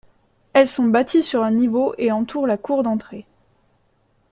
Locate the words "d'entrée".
2.81-3.27